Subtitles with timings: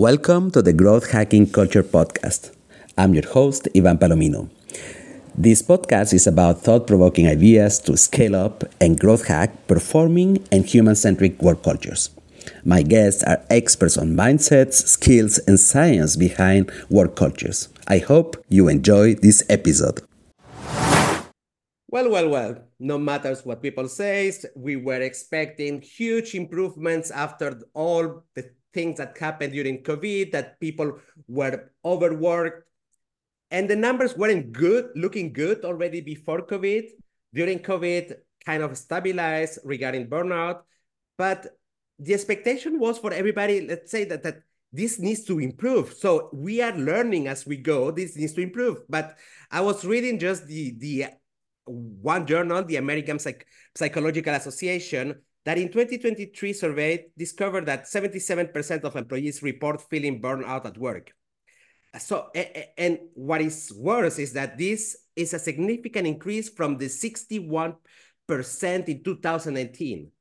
[0.00, 2.56] Welcome to the Growth Hacking Culture Podcast.
[2.96, 4.48] I'm your host, Ivan Palomino.
[5.36, 10.64] This podcast is about thought provoking ideas to scale up and growth hack performing and
[10.64, 12.08] human centric work cultures.
[12.64, 17.68] My guests are experts on mindsets, skills, and science behind work cultures.
[17.86, 20.00] I hope you enjoy this episode.
[21.92, 28.24] Well, well, well, no matter what people say, we were expecting huge improvements after all
[28.34, 30.98] the things that happened during COVID, that people
[31.28, 32.68] were overworked.
[33.50, 36.84] And the numbers weren't good, looking good already before COVID.
[37.34, 40.62] During COVID, kind of stabilized regarding burnout.
[41.18, 41.58] But
[41.98, 45.92] the expectation was for everybody, let's say that, that this needs to improve.
[45.92, 48.78] So we are learning as we go, this needs to improve.
[48.88, 49.18] But
[49.50, 51.06] I was reading just the, the
[51.66, 58.94] one journal, the American Psych Psychological Association, that in 2023 survey discovered that 77% of
[58.94, 61.10] employees report feeling burned out at work.
[61.98, 62.30] So,
[62.78, 67.74] and what is worse is that this is a significant increase from the 61%
[68.86, 70.12] in 2018.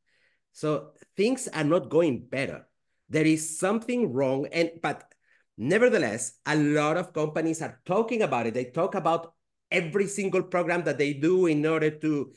[0.51, 2.65] So things are not going better.
[3.07, 5.13] There is something wrong, and but
[5.59, 8.55] nevertheless, a lot of companies are talking about it.
[8.55, 9.35] They talk about
[9.69, 12.33] every single program that they do in order to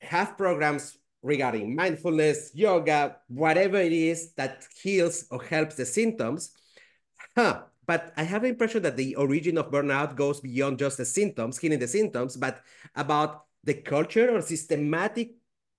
[0.00, 6.52] have programs regarding mindfulness, yoga, whatever it is that heals or helps the symptoms.
[7.36, 7.62] Huh.
[7.84, 11.58] But I have the impression that the origin of burnout goes beyond just the symptoms,
[11.58, 12.62] healing the symptoms, but
[12.94, 15.34] about the culture or systematic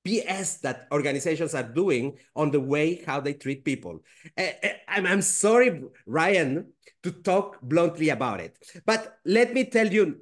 [0.06, 4.04] BS that organizations are doing on the way how they treat people.
[4.38, 4.50] Uh,
[4.88, 8.58] I'm, I'm sorry, Ryan, to talk bluntly about it.
[8.86, 10.20] But let me tell you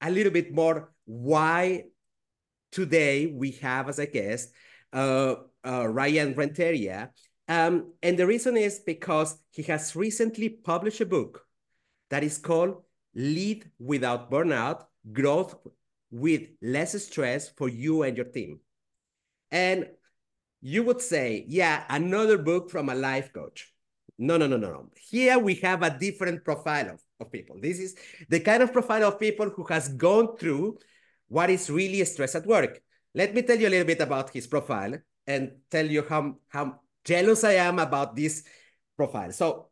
[0.00, 1.84] a little bit more why
[2.70, 4.50] today we have as a guest
[4.92, 5.34] uh,
[5.66, 7.10] uh, Ryan Renteria.
[7.48, 11.44] Um, and the reason is because he has recently published a book
[12.10, 12.82] that is called
[13.14, 15.56] Lead Without Burnout Growth
[16.10, 18.60] with Less Stress for You and Your Team.
[19.50, 19.88] And
[20.60, 23.72] you would say, yeah, another book from a life coach.
[24.18, 24.90] No, no, no, no, no.
[24.96, 27.56] Here we have a different profile of, of people.
[27.60, 27.94] This is
[28.28, 30.78] the kind of profile of people who has gone through
[31.28, 32.80] what is really stress at work.
[33.14, 34.94] Let me tell you a little bit about his profile
[35.26, 38.44] and tell you how, how jealous I am about this
[38.96, 39.32] profile.
[39.32, 39.68] So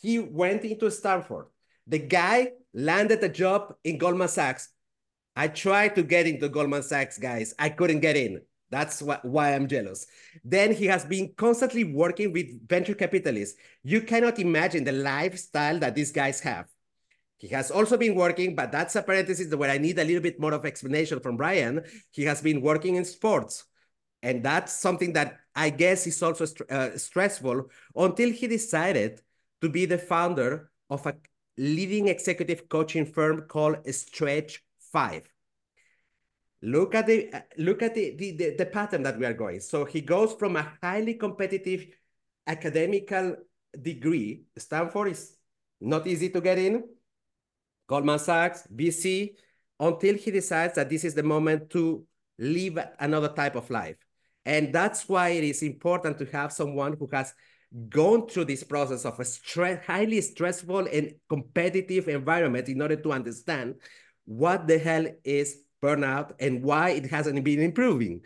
[0.00, 1.46] he went into Stanford.
[1.86, 4.68] The guy landed a job in Goldman Sachs.
[5.34, 7.54] I tried to get into Goldman Sachs, guys.
[7.58, 8.40] I couldn't get in.
[8.70, 10.06] That's wh why I'm jealous.
[10.44, 13.56] Then he has been constantly working with venture capitalists.
[13.84, 16.66] You cannot imagine the lifestyle that these guys have.
[17.38, 20.40] He has also been working, but that's a parenthesis where I need a little bit
[20.40, 21.84] more of explanation from Brian.
[22.10, 23.64] He has been working in sports.
[24.22, 29.20] And that's something that I guess is also st uh, stressful until he decided
[29.60, 31.14] to be the founder of a
[31.58, 35.22] leading executive coaching firm called Stretch 5
[36.62, 39.60] look at the look at the, the, the, the, pattern that we are going.
[39.60, 41.86] So he goes from a highly competitive
[42.46, 43.36] academical
[43.80, 44.44] degree.
[44.56, 45.36] Stanford is
[45.80, 46.84] not easy to get in.
[47.86, 49.34] Goldman Sachs, VC,
[49.78, 52.04] until he decides that this is the moment to
[52.38, 53.96] live another type of life.
[54.44, 57.34] And that's why it is important to have someone who has
[57.88, 63.12] gone through this process of a stress, highly stressful and competitive environment in order to
[63.12, 63.74] understand
[64.24, 68.22] what the hell is burnout and why it hasn't been improving.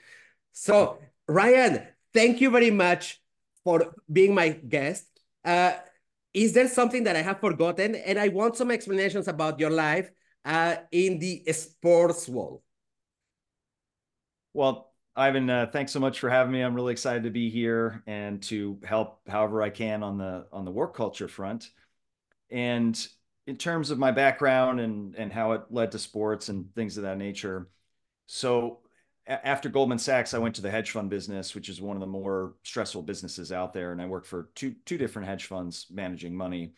[0.52, 3.20] So, Ryan, thank you very much
[3.64, 5.06] for being my guest.
[5.44, 5.72] Uh,
[6.32, 7.94] is there something that I have forgotten?
[7.94, 10.10] And I want some explanations about your life
[10.44, 12.62] uh, in the sports world.
[14.52, 16.60] Well, Ivan, uh, thanks so much for having me.
[16.60, 20.64] I'm really excited to be here and to help however I can on the on
[20.64, 21.70] the work culture front.
[22.50, 22.98] And
[23.46, 27.02] in terms of my background and and how it led to sports and things of
[27.02, 27.68] that nature.
[28.26, 28.80] So
[29.30, 32.06] after Goldman Sachs, I went to the hedge fund business, which is one of the
[32.06, 36.34] more stressful businesses out there, and I worked for two two different hedge funds managing
[36.34, 36.74] money.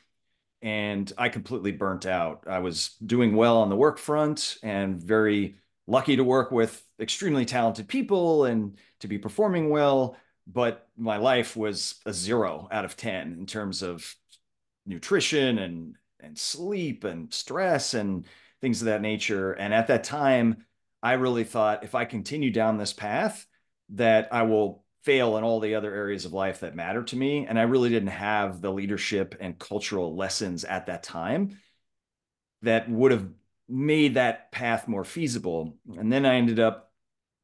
[0.60, 2.44] And I completely burnt out.
[2.46, 5.56] I was doing well on the work front and very
[5.88, 10.16] lucky to work with extremely talented people and to be performing well.
[10.46, 14.14] But my life was a zero out of 10 in terms of
[14.86, 18.26] nutrition and and sleep and stress and
[18.60, 19.52] things of that nature.
[19.52, 20.64] And at that time,
[21.02, 23.46] I really thought if I continue down this path,
[23.90, 27.46] that I will fail in all the other areas of life that matter to me.
[27.46, 31.58] And I really didn't have the leadership and cultural lessons at that time
[32.62, 33.28] that would have
[33.68, 35.76] made that path more feasible.
[35.96, 36.92] And then I ended up,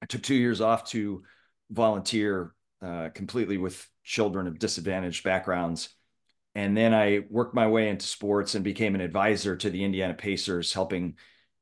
[0.03, 1.25] I took two years off to
[1.71, 5.89] volunteer uh, completely with children of disadvantaged backgrounds
[6.55, 10.15] And then I worked my way into sports and became an advisor to the Indiana
[10.15, 11.17] Pacers, helping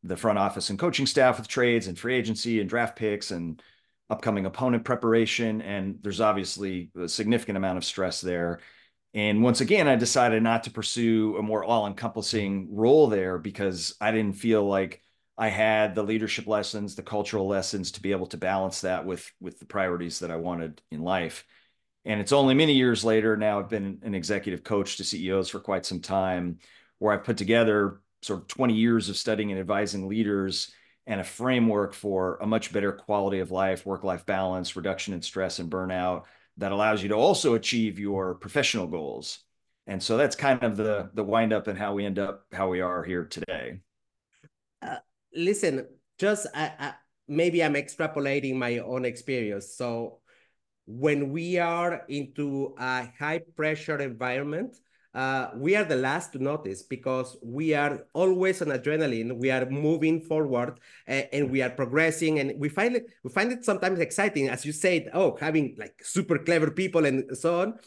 [0.09, 3.63] the front office and coaching staff with trades and free agency and draft picks and
[4.11, 5.61] upcoming opponent preparation.
[5.63, 8.61] And there's obviously a significant amount of stress there.
[9.15, 13.95] And once again, I decided not to pursue a more all encompassing role there because
[14.01, 15.03] I didn't feel like
[15.39, 19.31] I had the leadership lessons, the cultural lessons to be able to balance that with,
[19.41, 21.45] with the priorities that I wanted in life.
[22.05, 25.61] And it's only many years later now, I've been an executive coach to CEOs for
[25.61, 26.59] quite some time,
[26.99, 30.73] where I've put together sort of 20 years of studying and advising leaders
[31.07, 35.23] and a framework for a much better quality of life, work life balance, reduction in
[35.23, 36.25] stress and burnout
[36.57, 39.39] that allows you to also achieve your professional goals.
[39.87, 42.69] And so that's kind of the the wind up and how we end up how
[42.69, 43.81] we are here today.
[44.83, 44.97] Uh,
[45.33, 45.87] listen,
[46.19, 46.95] just I, I,
[47.29, 49.75] maybe I'm extrapolating my own experience.
[49.75, 50.19] So
[50.87, 54.77] when we are into a high pressure environment,
[55.17, 59.39] uh, we are the last to notice because we are always on adrenaline.
[59.39, 63.51] We are moving forward and, and, we are progressing, and we find it we find
[63.51, 65.09] it sometimes exciting, as you said.
[65.15, 67.79] Oh, having like super clever people and so on,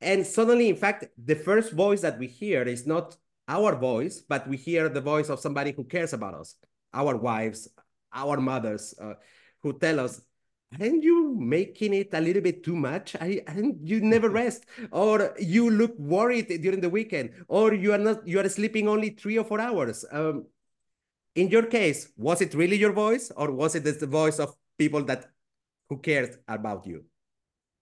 [0.00, 3.16] and suddenly, in fact, the first voice that we hear is not
[3.48, 6.54] our voice, but we hear the voice of somebody who cares about us,
[6.94, 7.66] our wives,
[8.12, 9.14] our mothers, uh,
[9.64, 10.20] who tell us,
[10.72, 13.16] aren't you making it a little bit too much?
[13.20, 17.98] I, and you never rest, or you look worried during the weekend, or you are
[17.98, 20.04] not you are sleeping only three or four hours.
[20.10, 20.46] Um,
[21.34, 25.04] in your case, was it really your voice, or was it the voice of people
[25.04, 25.30] that
[25.88, 27.04] who cared about you?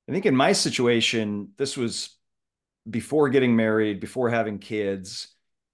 [0.08, 2.16] I think in my situation, this was
[2.88, 5.28] before getting married, before having kids,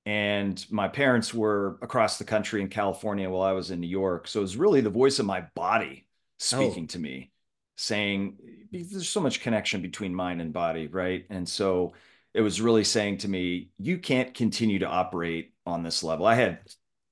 [0.06, 4.26] and my parents were across the country in California while I was in New York.
[4.26, 6.06] So it was really the voice of my body
[6.42, 6.88] speaking oh.
[6.88, 7.30] to me
[7.76, 8.36] saying
[8.72, 11.24] there's so much connection between mind and body right?
[11.30, 11.94] And so
[12.34, 16.26] it was really saying to me you can't continue to operate on this level.
[16.26, 16.58] I had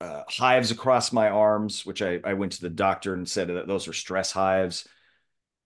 [0.01, 3.67] uh, hives across my arms which I, I went to the doctor and said that
[3.67, 4.87] those are stress hives.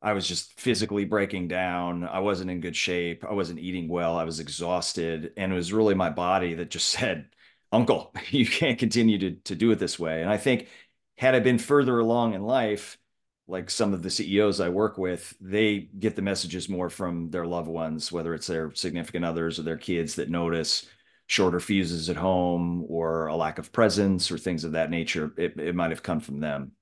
[0.02, 2.04] I was just physically breaking down.
[2.04, 3.24] I wasn't in good shape.
[3.24, 4.18] I wasn't eating well.
[4.18, 5.32] I was exhausted.
[5.38, 7.28] And it was really my body that just said
[7.72, 10.20] uncle you can't continue to, to do it this way.
[10.20, 10.68] And i think
[11.16, 12.98] had i been further along in life
[13.46, 17.46] like some of the CEOs I work with, they get the messages more from their
[17.46, 20.86] loved ones, whether it's their significant others or their kids that notice
[21.26, 25.32] shorter fuses at home or a lack of presence or things of that nature.
[25.36, 26.72] It, it might have come from them.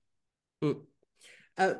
[0.62, 0.80] Mm.
[1.58, 1.74] Uh,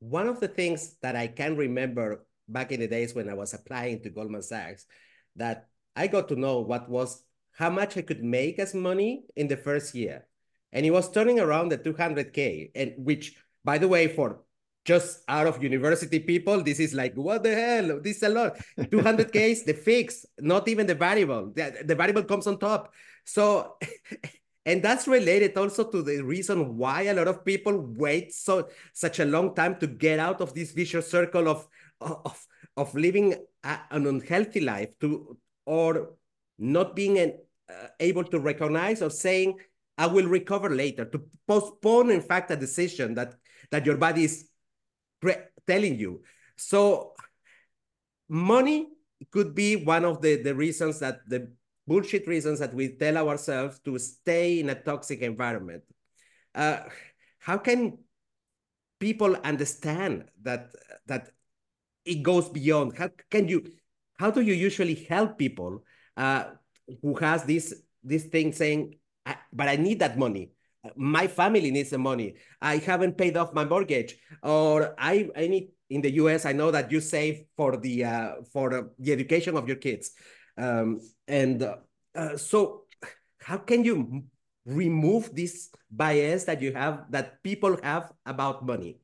[0.00, 3.54] one of the things that I can remember back in the days when I was
[3.54, 4.84] applying to Goldman Sachs,
[5.36, 7.22] that I got to know what was
[7.52, 10.26] how much I could make as money in the first year
[10.74, 14.40] and he was turning around the 200k and which by the way for
[14.84, 18.00] just out of university people this is like what the hell?
[18.02, 18.58] This is a lot.
[18.78, 21.52] 200k is the fix not even the variable.
[21.54, 22.92] The, the variable comes on top.
[23.24, 23.78] So
[24.66, 29.20] and that's related also to the reason why a lot of people wait so such
[29.20, 31.66] a long time to get out of this vicious circle of
[32.00, 32.46] of
[32.76, 36.14] of living a, an unhealthy life to or
[36.58, 37.38] not being an,
[37.70, 39.58] uh, able to recognize or saying
[39.96, 43.34] I will recover later, to postpone, in fact, a decision that,
[43.70, 44.48] that your body is
[45.66, 46.22] telling you.
[46.56, 47.12] So
[48.28, 48.88] money
[49.30, 51.52] could be one of the, the reasons that the
[51.86, 55.82] bullshit reasons that we tell ourselves to stay in a toxic environment.
[56.54, 56.80] Uh,
[57.38, 57.98] how can
[58.98, 60.70] people understand that
[61.06, 61.30] that
[62.04, 62.96] it goes beyond?
[62.96, 63.64] How can you?
[64.18, 65.84] How do you usually help people
[66.16, 66.44] uh,
[67.02, 70.52] who has this this thing saying I, but I need that money.
[70.96, 72.34] My family needs the money.
[72.60, 76.44] I haven't paid off my mortgage, or I, I need in the U.S.
[76.44, 80.10] I know that you save for the uh, for the education of your kids,
[80.58, 81.62] um, and
[82.14, 82.82] uh, so
[83.40, 84.24] how can you
[84.66, 88.98] remove this bias that you have that people have about money?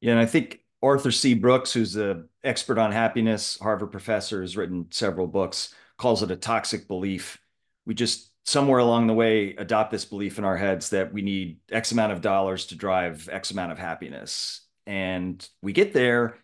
[0.00, 1.34] Yeah, and I think Arthur C.
[1.34, 6.36] Brooks, who's an expert on happiness, Harvard professor, has written several books, calls it a
[6.36, 7.38] toxic belief.
[7.86, 11.58] We just somewhere along the way adopt this belief in our heads that we need
[11.70, 14.62] X amount of dollars to drive X amount of happiness.
[14.86, 16.38] And we get there,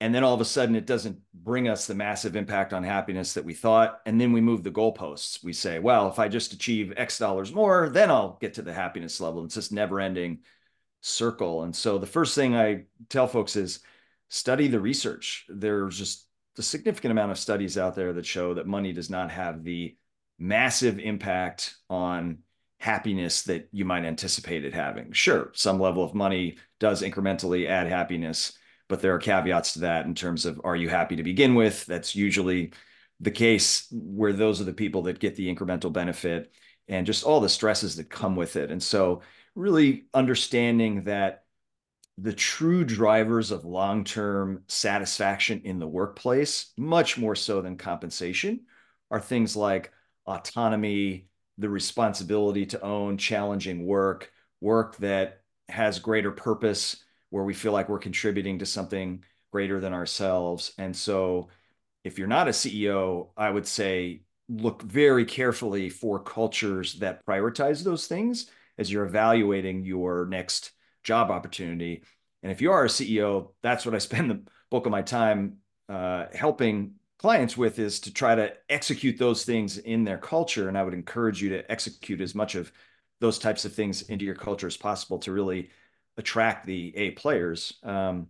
[0.00, 3.34] and then all of a sudden it doesn't bring us the massive impact on happiness
[3.34, 4.00] that we thought.
[4.06, 5.42] And then we move the goalposts.
[5.42, 8.72] We say, well, if I just achieve X dollars more, then I'll get to the
[8.72, 9.44] happiness level.
[9.44, 10.40] It's this never ending
[11.00, 11.64] circle.
[11.64, 13.80] And so the first thing I tell folks is
[14.28, 15.44] study the research.
[15.48, 19.30] There's just a significant amount of studies out there that show that money does not
[19.32, 19.96] have the
[20.38, 22.38] massive impact on
[22.78, 25.12] happiness that you might anticipate it having.
[25.12, 28.58] Sure, some level of money does incrementally add happiness,
[28.88, 31.86] but there are caveats to that in terms of are you happy to begin with?
[31.86, 32.72] That's usually
[33.20, 36.52] the case where those are the people that get the incremental benefit
[36.88, 38.70] and just all the stresses that come with it.
[38.70, 39.22] And so,
[39.54, 41.44] really understanding that
[42.18, 48.60] the true drivers of long term satisfaction in the workplace, much more so than compensation,
[49.10, 49.92] are things like
[50.26, 57.72] autonomy, the responsibility to own challenging work, work that has greater purpose, where we feel
[57.72, 60.72] like we're contributing to something greater than ourselves.
[60.78, 61.48] And so,
[62.04, 67.84] if you're not a CEO, I would say look very carefully for cultures that prioritize
[67.84, 70.72] those things as you're evaluating your next
[71.04, 72.02] job opportunity.
[72.42, 75.58] And if you are a CEO, that's what I spend the bulk of my time
[75.88, 80.68] uh, helping clients with is to try to execute those things in their culture.
[80.68, 82.72] And I would encourage you to execute as much of
[83.20, 85.70] those types of things into your culture as possible to really
[86.16, 87.74] attract the A players.
[87.84, 88.26] Um,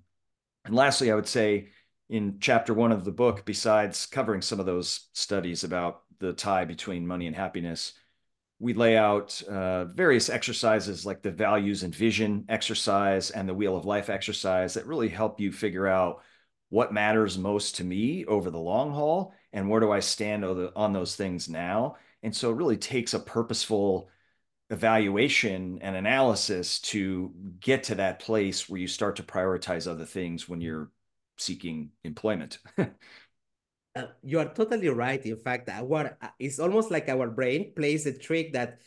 [0.66, 1.70] and lastly, I would say
[2.10, 6.66] in chapter one of the book, besides covering some of those studies about the tie
[6.66, 7.94] between money and happiness,
[8.58, 13.74] we lay out uh, various exercises like the values and vision exercise and the wheel
[13.74, 16.22] of life exercise that really help you figure out
[16.72, 20.94] what matters most to me over the long haul and where do I stand on
[20.94, 21.96] those things now.
[22.22, 24.08] And so it really takes a purposeful
[24.70, 30.48] evaluation and analysis to get to that place where you start to prioritize other things
[30.48, 30.90] when you're
[31.36, 32.56] seeking employment.
[32.78, 32.86] uh,
[34.22, 35.22] you are totally right.
[35.26, 38.78] In fact, our uh, it's almost like our brain plays a trick that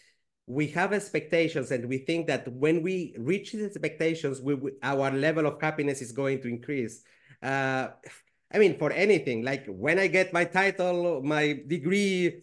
[0.48, 5.12] we have expectations and we think that when we reach these expectations, we, we our
[5.12, 7.04] level of happiness is going to increase.
[7.46, 7.94] Uh,
[8.50, 12.42] I mean, for anything, like when I get my title, my degree,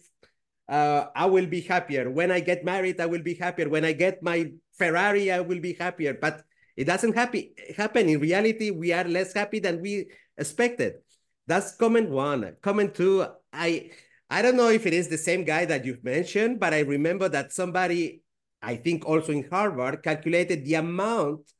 [0.69, 2.09] uh, I will be happier.
[2.09, 3.67] When I get married, I will be happier.
[3.67, 6.15] When I get my Ferrari, I will be happier.
[6.15, 6.43] But
[6.77, 8.07] it doesn't happy, happen.
[8.07, 10.07] In reality, we are less happy than we
[10.37, 11.03] expected.
[11.47, 12.55] That's comment one.
[12.61, 13.91] Comment two, I
[14.29, 17.27] I don't know if it is the same guy that you've mentioned, but I remember
[17.29, 18.23] that somebody,
[18.61, 21.51] I think also in Harvard, calculated the amount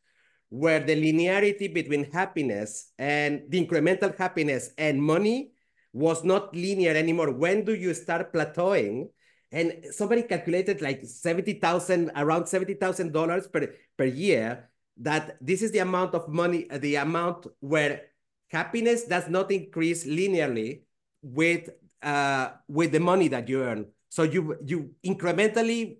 [0.54, 5.50] where the linearity between happiness and the incremental happiness and money
[5.94, 7.32] was not linear anymore.
[7.32, 9.10] When do you start plateauing?
[9.52, 16.14] And somebody calculated like 70,000, around $70,000 per, per year that this is the amount
[16.14, 18.02] of money, the amount where
[18.50, 20.84] happiness does not increase linearly
[21.24, 21.72] with
[22.04, 23.88] uh, with the money that you earn.
[24.10, 25.98] So you you incrementally,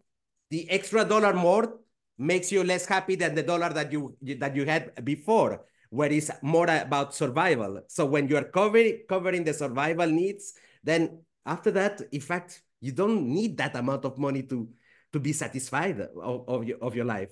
[0.52, 1.80] the extra dollar more
[2.18, 6.32] makes you less happy than the dollar that you that you had before, where it's
[6.42, 7.82] more about survival.
[7.88, 10.54] So when you are covering covering the survival needs,
[10.84, 14.70] then after that, in fact, you don't need that amount of money to
[15.12, 17.30] to be satisfied of, of your of your life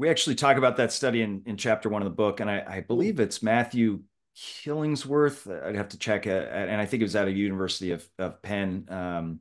[0.00, 2.64] we actually talk about that study in, in chapter one of the book, and I,
[2.66, 4.00] I believe it's Matthew
[4.34, 5.46] Killingsworth.
[5.62, 8.40] I'd have to check it, and I think it was out of University of, of
[8.40, 9.40] Penn, um,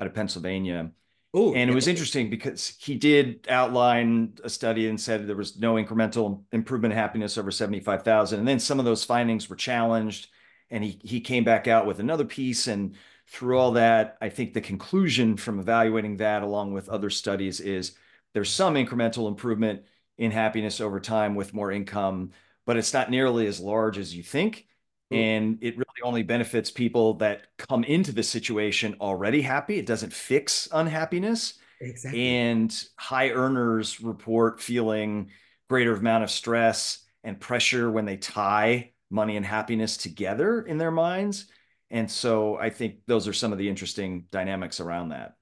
[0.00, 0.92] out of Pennsylvania.
[1.36, 5.58] Ooh, and it was interesting because he did outline a study and said there was
[5.58, 8.38] no incremental improvement in happiness over 75,000.
[8.38, 10.28] And then some of those findings were challenged.
[10.70, 12.66] And he, he came back out with another piece.
[12.66, 17.60] And through all that, I think the conclusion from evaluating that, along with other studies,
[17.60, 17.92] is
[18.32, 19.82] there's some incremental improvement
[20.16, 22.32] in happiness over time with more income,
[22.64, 24.67] but it's not nearly as large as you think.
[25.10, 29.78] And it really only benefits people that come into the situation already happy.
[29.78, 31.54] It doesn't fix unhappiness.
[31.80, 32.26] Exactly.
[32.26, 35.30] And high earners report feeling
[35.68, 40.90] greater amount of stress and pressure when they tie money and happiness together in their
[40.90, 41.46] minds.
[41.90, 45.36] And so I think those are some of the interesting dynamics around that.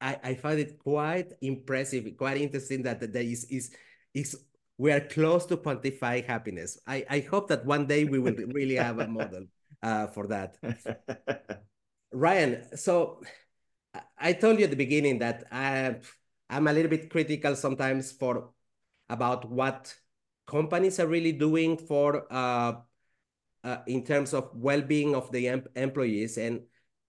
[0.00, 3.74] I, I found it quite impressive, quite interesting that there is is
[4.12, 4.36] is
[4.78, 6.78] we are close to quantify happiness.
[6.86, 9.44] I, I hope that one day we will really have a model
[9.82, 10.56] uh, for that.
[12.12, 13.22] Ryan, so
[14.18, 15.96] I told you at the beginning that I,
[16.50, 18.50] I'm a little bit critical sometimes for
[19.08, 19.94] about what
[20.46, 22.74] companies are really doing for uh,
[23.64, 26.62] uh, in terms of well-being of the em employees and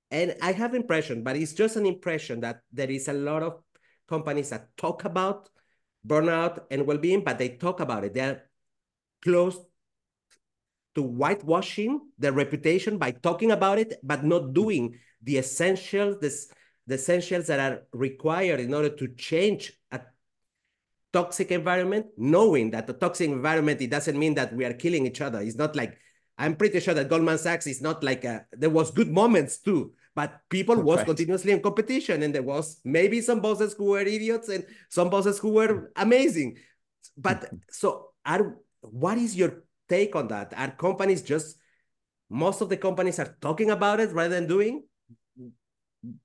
[0.10, 3.62] and I have impression, but it's just an impression that there is a lot of
[4.08, 5.50] companies that talk about
[6.08, 8.14] burnout and well-being, but they talk about it.
[8.14, 8.44] They're
[9.24, 9.58] close
[10.96, 16.52] to whitewashing their reputation by talking about it, but not doing the essentials, this,
[16.88, 20.02] the essentials that are required in order to change a
[21.14, 25.22] toxic environment, knowing that the toxic environment, it doesn't mean that we are killing each
[25.22, 25.40] other.
[25.42, 25.98] It's not like
[26.38, 29.94] I'm pretty sure that Goldman Sachs is not like a, there was good moments too,
[30.18, 31.06] but people was right.
[31.06, 35.38] continuously in competition and there was maybe some bosses who were idiots and some bosses
[35.38, 36.58] who were amazing.
[37.16, 37.58] But mm-hmm.
[37.70, 40.56] so are, what is your take on that?
[40.58, 41.58] Are companies just
[42.32, 44.86] most of the companies are talking about it rather than doing?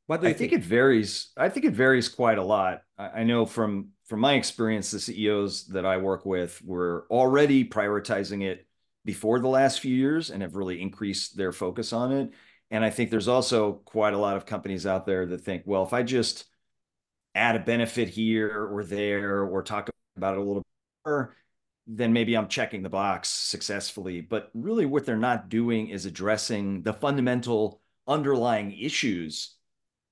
[0.06, 0.52] What do you I think?
[0.52, 0.62] think?
[0.62, 1.28] it varies.
[1.36, 2.80] I think it varies quite a lot.
[2.96, 8.42] I know from from my experience, the CEOs that I work with were already prioritizing
[8.42, 8.66] it
[9.04, 12.32] before the last few years and have really increased their focus on it.
[12.72, 15.84] And I think there's also quite a lot of companies out there that think, well,
[15.84, 16.46] if I just
[17.34, 20.66] add a benefit here or there or talk about it a little bit
[21.04, 21.36] more,
[21.86, 24.22] then maybe I'm checking the box successfully.
[24.22, 29.54] But really, what they're not doing is addressing the fundamental underlying issues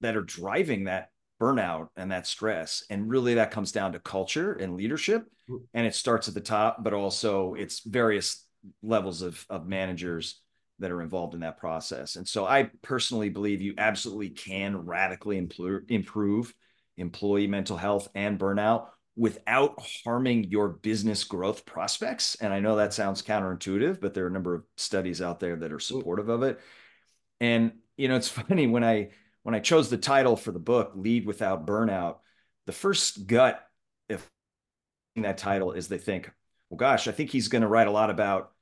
[0.03, 2.85] that are driving that burnout and that stress.
[2.91, 5.25] And really, that comes down to culture and leadership.
[5.49, 5.63] Mm.
[5.73, 8.45] And it starts at the top, but also it's various
[8.83, 10.43] levels of, of managers
[10.81, 12.17] that are involved in that process.
[12.17, 16.55] And so I personally believe you absolutely can radically improve
[16.97, 22.37] employee mental health and burnout without harming your business growth prospects.
[22.37, 25.57] And I know that sounds counterintuitive, but there are a number of studies out there
[25.57, 26.61] that are supportive of it.
[27.41, 29.11] And you know, it's funny when I
[29.43, 32.19] when I chose the title for the book, Lead Without Burnout,
[32.67, 33.63] the first gut
[34.09, 34.29] if
[35.17, 36.31] that title is they think,
[36.69, 38.53] well, gosh, I think he's going to write a lot about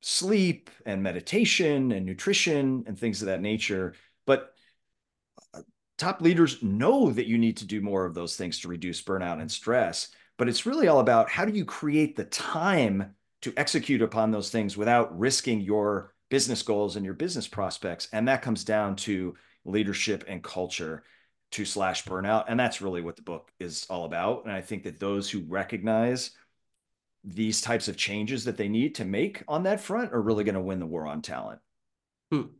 [0.00, 3.94] sleep and meditation and nutrition and things of that nature.
[4.26, 4.54] But
[5.54, 5.62] uh,
[5.96, 9.40] top leaders know that you need to do more of those things to reduce burnout
[9.40, 10.08] and stress.
[10.36, 14.50] But it's really all about how do you create the time to execute upon those
[14.50, 18.08] things without risking your business goals and your business prospects.
[18.12, 21.02] And that comes down to leadership and culture
[21.52, 22.44] to slash burnout.
[22.48, 24.44] And that's really what the book is all about.
[24.44, 26.32] And I think that those who recognize
[27.24, 30.54] these types of changes that they need to make on that front are really going
[30.54, 31.60] to win the war on talent.
[32.30, 32.54] Hmm.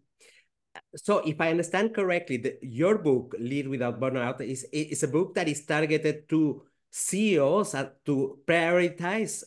[0.96, 5.34] So, if I understand correctly, the, your book, Lead Without Burnout, is, is a book
[5.34, 7.74] that is targeted to CEOs
[8.06, 9.44] to prioritize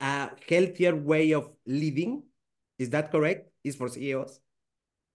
[0.00, 2.22] a healthier way of living.
[2.78, 3.50] Is that correct?
[3.64, 4.40] Is for CEOs?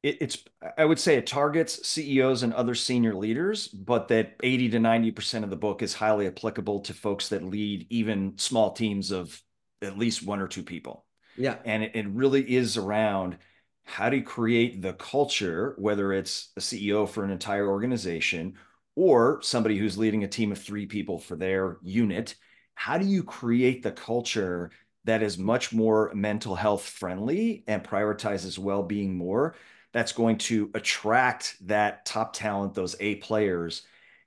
[0.05, 0.37] It, it's
[0.77, 5.43] I would say it targets CEOs and other senior leaders, but that 80 to 90%
[5.43, 9.41] of the book is highly applicable to folks that lead even small teams of
[9.81, 11.05] at least one or two people.
[11.35, 11.55] Yeah.
[11.65, 13.39] And it, it really is around
[13.83, 18.53] how do you create the culture, whether it's a CEO for an entire organization
[18.95, 22.35] or somebody who's leading a team of three people for their unit.
[22.75, 24.69] How do you create the culture
[25.05, 29.55] that is much more mental health friendly and prioritizes well-being more
[29.95, 33.83] that's going to attract that top talent, those A players.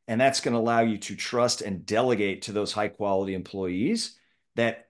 [0.06, 4.16] And that's going to allow you to trust and delegate to those high quality employees
[4.56, 4.88] that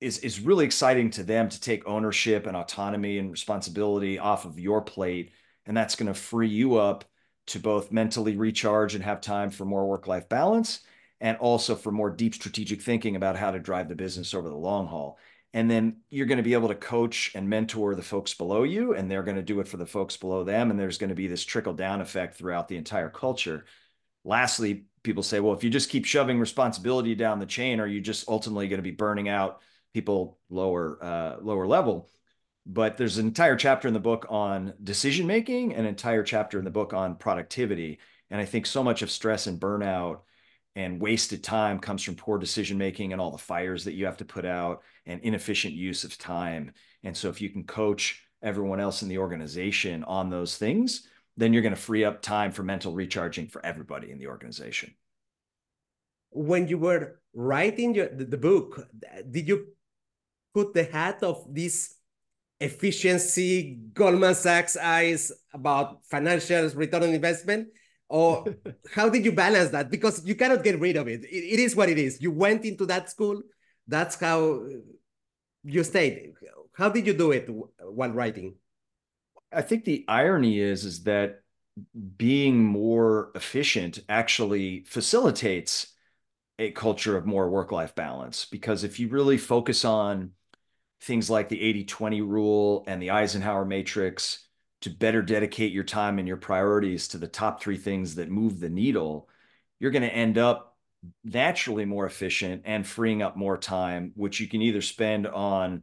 [0.00, 4.60] is, is really exciting to them to take ownership and autonomy and responsibility off of
[4.60, 5.32] your plate.
[5.66, 7.04] And that's going to free you up
[7.48, 10.82] to both mentally recharge and have time for more work life balance
[11.20, 14.54] and also for more deep strategic thinking about how to drive the business over the
[14.54, 15.18] long haul
[15.52, 18.94] and then you're going to be able to coach and mentor the folks below you
[18.94, 21.16] and they're going to do it for the folks below them and there's going to
[21.16, 23.64] be this trickle down effect throughout the entire culture.
[24.24, 28.00] Lastly people say well if you just keep shoving responsibility down the chain are you
[28.00, 29.60] just ultimately going to be burning out
[29.94, 32.10] people lower uh, lower level?
[32.66, 36.64] But there's an entire chapter in the book on decision making an entire chapter in
[36.64, 37.98] the book on productivity.
[38.30, 40.20] And i think so much of stress and burnout
[40.76, 44.16] and wasted time comes from poor decision making and all the fires that you have
[44.18, 46.72] to put out and inefficient use of time.
[47.02, 51.52] And so if you can coach everyone else in the organization on those things, then
[51.52, 54.94] you're going to free up time for mental recharging for everybody in the organization.
[56.30, 58.86] When you were writing your, the, book,
[59.28, 59.68] did you
[60.54, 61.96] put the hat of this
[62.60, 67.68] efficiency, Goldman Sachs eyes about financial return on investment?
[68.10, 68.44] Or
[68.94, 69.90] how did you balance that?
[69.90, 71.24] Because you cannot get rid of it.
[71.24, 72.20] it it is what it is.
[72.20, 73.40] You went into that school.
[73.86, 74.66] That's how
[75.64, 76.34] you stayed.
[76.74, 77.48] How did you do it
[77.80, 78.56] while writing?
[79.52, 81.42] I think the irony is is that
[82.16, 85.94] being more efficient actually facilitates
[86.58, 88.44] a culture of more work life balance.
[88.44, 90.32] Because if you really focus on
[91.00, 94.46] things like the 80-20 rule and the eisenhower matrix
[94.82, 98.60] to better dedicate your time and your priorities to the top three things that move
[98.60, 99.28] the needle,
[99.78, 100.76] you're going to end up
[101.24, 105.82] naturally more efficient and freeing up more time, which you can either spend on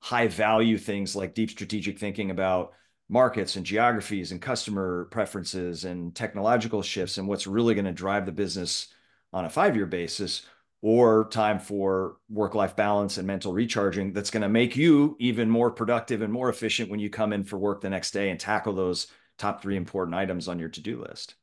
[0.00, 2.72] high value things like deep strategic thinking about
[3.08, 8.24] markets and geographies and customer preferences and technological shifts and what's really going to drive
[8.24, 8.88] the business
[9.32, 10.46] on a five year basis
[10.82, 15.50] or time for work life balance and mental recharging that's going to make you even
[15.50, 18.40] more productive and more efficient when you come in for work the next day and
[18.40, 21.34] tackle those top three important items on your to-do list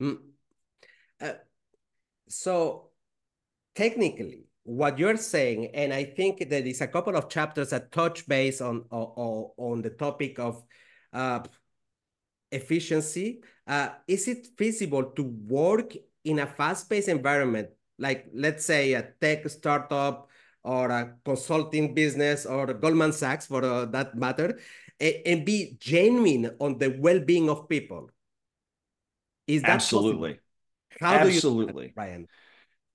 [0.00, 0.18] mm.
[1.20, 1.32] uh,
[2.28, 2.90] so
[3.74, 8.26] technically what you're saying, and I think there is a couple of chapters that touch
[8.28, 10.62] base on on, on the topic of
[11.12, 11.40] uh,
[12.50, 13.42] efficiency.
[13.66, 17.68] Uh, is it feasible to work in a fast-paced environment,
[18.02, 20.28] like let's say a tech startup
[20.64, 24.58] or a consulting business or Goldman Sachs for uh, that matter,
[25.00, 28.10] and, and, be genuine on the well-being of people?
[29.46, 30.38] Is that absolutely?
[31.00, 32.28] How absolutely, do you, Brian?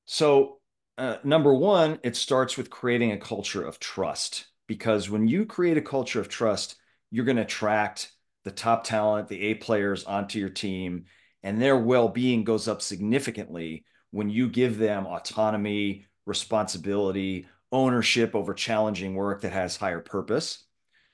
[0.06, 0.60] So
[0.98, 5.78] uh, number one, it starts with creating a culture of trust because when you create
[5.78, 6.76] a culture of trust,
[7.12, 8.12] you're going to attract
[8.44, 11.06] the top talent, the A players onto your team,
[11.44, 18.54] and their well being goes up significantly when you give them autonomy, responsibility, ownership over
[18.54, 20.64] challenging work that has higher purpose.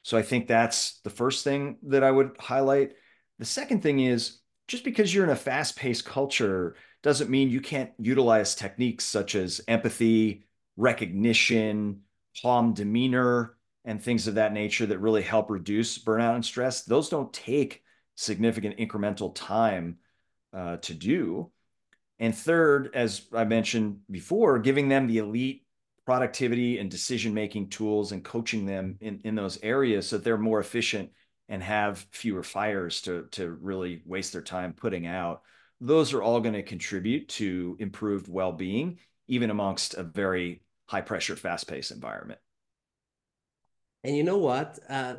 [0.03, 2.93] So I think that's the first thing that I would highlight.
[3.39, 7.61] The second thing is just because you're in a fast paced culture doesn't mean you
[7.61, 10.45] can't utilize techniques such as empathy,
[10.77, 12.01] recognition,
[12.41, 16.83] calm demeanor, and things of that nature that really help reduce burnout and stress.
[16.83, 17.83] Those don't take
[18.15, 19.97] significant incremental time
[20.53, 21.51] uh, to do.
[22.23, 25.65] And third, as I mentioned before, giving them the elite
[26.05, 30.61] productivity and decision making tools and coaching them in, in those areas so they're more
[30.61, 31.11] efficient
[31.49, 35.41] and have fewer fires to, to really waste their time putting out.
[35.81, 41.35] Those are all going to contribute to improved well-being even amongst a very high pressure
[41.35, 42.39] fast paced environment.
[44.05, 44.79] And you know what?
[44.87, 45.15] Uh,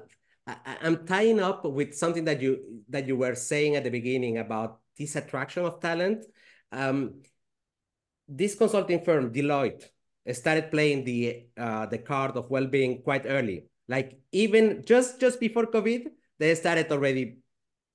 [0.47, 4.37] I, i'm tying up with something that you that you were saying at the beginning
[4.37, 6.27] about this attraction of talent
[6.75, 7.23] um,
[8.29, 9.85] this consulting firm deloitte
[10.33, 13.65] started playing the uh, the card of well-being quite early.
[13.89, 16.07] Like even just just before covid
[16.39, 17.39] they started already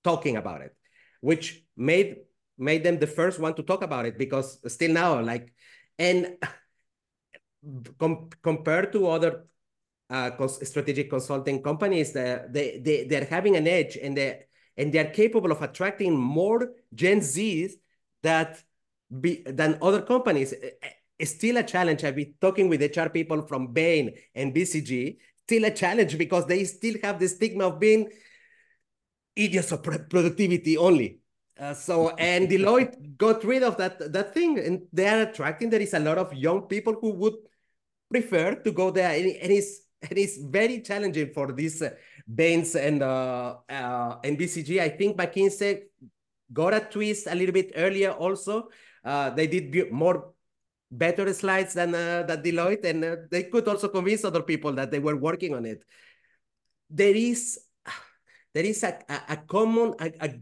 [0.03, 0.75] talking about it
[1.21, 2.17] which made
[2.57, 5.53] made them the first one to talk about it because still now like
[5.97, 6.37] and
[7.99, 9.45] com compared to other
[10.09, 14.45] uh, cons strategic consulting companies they, they they're having an edge and they
[14.77, 17.77] and they're capable of attracting more gen z's
[18.23, 18.63] that
[19.21, 20.53] be than other companies
[21.17, 25.65] it's still a challenge i've been talking with hr people from bain and bcg still
[25.65, 28.07] a challenge because they still have the stigma of being
[29.35, 31.19] idiots of productivity only
[31.59, 35.69] uh, so and Deloitte got rid of that that thing, and they are attracting.
[35.69, 37.33] There is a lot of young people who would
[38.09, 41.91] prefer to go there, and, and it's and it's very challenging for these uh,
[42.33, 44.79] Bains and uh, uh, and BCG.
[44.79, 45.81] I think McKinsey
[46.53, 48.11] got a twist a little bit earlier.
[48.11, 48.69] Also,
[49.03, 50.33] uh, they did more
[50.91, 54.91] better slides than uh, that Deloitte, and uh, they could also convince other people that
[54.91, 55.83] they were working on it.
[56.89, 57.59] There is
[58.53, 60.33] there is a, a, a common a, a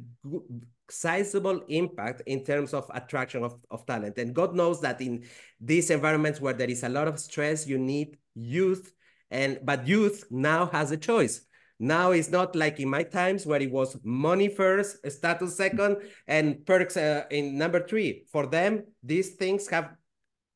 [0.90, 4.18] sizable impact in terms of attraction of, of talent.
[4.18, 5.26] And God knows that in
[5.60, 8.94] these environments where there is a lot of stress, you need youth.
[9.30, 11.42] And but youth now has a choice.
[11.80, 16.66] Now it's not like in my times where it was money first, status second, and
[16.66, 18.26] perks uh, in number three.
[18.32, 19.92] For them, these things have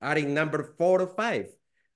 [0.02, 1.48] are in number four or five.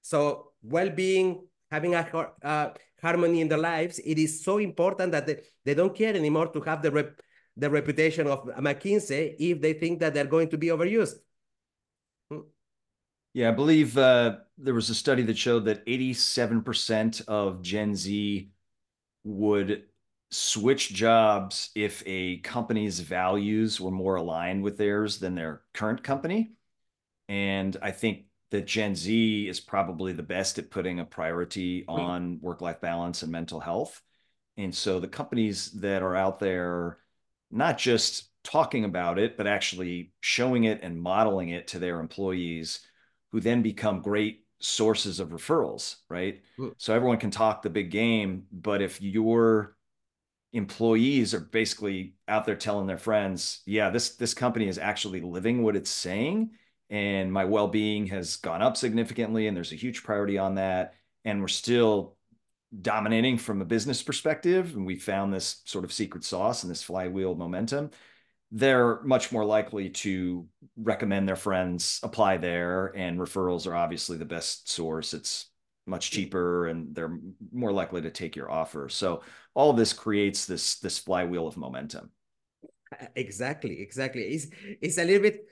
[0.02, 2.70] So well-being, having a uh,
[3.02, 6.62] harmony in their lives, it is so important that they, they don't care anymore to
[6.62, 7.20] have the rep
[7.58, 11.16] the reputation of McKinsey if they think that they're going to be overused.
[12.30, 12.40] Hmm.
[13.34, 18.50] Yeah, I believe uh, there was a study that showed that 87% of Gen Z
[19.26, 19.84] would
[20.32, 26.54] switch jobs if a company's values were more aligned with theirs than their current company.
[27.28, 31.90] And I think that Gen Z is probably the best at putting a priority hmm.
[31.90, 34.02] on work life balance and mental health.
[34.58, 37.00] And so the companies that are out there
[37.52, 42.82] not just talking about it, but actually showing it and modeling it to their employees
[43.32, 46.42] who then become great sources of referrals, right?
[46.60, 46.74] Ooh.
[46.78, 49.76] So everyone can talk the big game, but if your
[50.54, 55.64] employees are basically out there telling their friends, yeah, this this company is actually living
[55.64, 56.52] what it's saying
[56.90, 60.94] and my well-being has gone up significantly and there's a huge priority on that
[61.26, 62.16] and we're still
[62.82, 66.84] dominating from a business perspective, and we found this sort of secret sauce and this
[66.84, 67.90] flywheel momentum,
[68.52, 72.94] they're much more likely to recommend their friends apply there.
[72.96, 75.14] And referrals are obviously the best source.
[75.14, 75.50] It's
[75.88, 77.20] much cheaper and they're
[77.52, 78.90] more likely to take your offer.
[78.90, 79.22] So
[79.54, 82.12] all this creates this this flywheel of momentum.
[83.16, 84.22] Exactly, exactly.
[84.24, 84.48] It's
[84.82, 85.46] it's a little bit.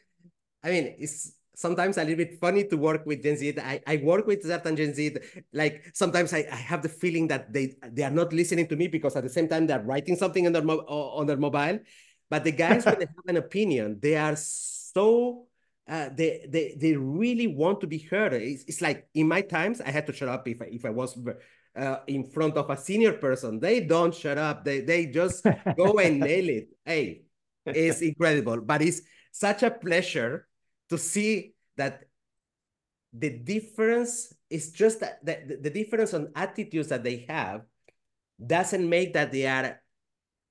[0.64, 3.56] I mean, it's sometimes a little bit funny to work with Gen Z.
[3.60, 5.18] I, I work with certain Gen Z.
[5.52, 8.88] Like sometimes I, I have the feeling that they they are not listening to me
[8.88, 11.80] because at the same time they're writing something on their on their mobile.
[12.34, 15.46] But the guys when they have an opinion, they are so
[15.88, 18.34] uh, they, they, they really want to be heard.
[18.34, 20.90] It's, it's like in my times, I had to shut up if I, if I
[20.90, 21.16] was
[21.76, 23.60] uh, in front of a senior person.
[23.60, 24.66] They don't shut up.
[24.66, 25.46] They, they just
[25.78, 26.70] go and nail it.
[26.84, 27.26] Hey,
[27.68, 28.62] it's incredible.
[28.62, 30.48] But it's such a pleasure
[30.90, 32.02] to see that
[33.14, 37.62] the difference is just that the, the difference on attitudes that they have
[38.44, 39.83] doesn't make that they are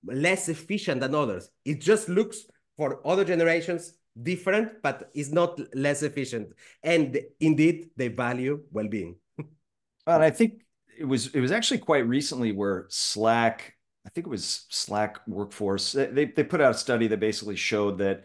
[0.04, 1.48] less efficient than others.
[1.64, 2.44] It just looks
[2.76, 6.52] for other generations different, but is not less efficient.
[6.82, 9.16] And indeed, they value well-being.
[9.38, 10.64] and I think
[10.98, 13.74] it was it was actually quite recently where Slack,
[14.06, 17.98] I think it was Slack Workforce, they they put out a study that basically showed
[17.98, 18.24] that